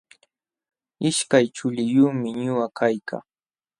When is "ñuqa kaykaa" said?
2.41-3.23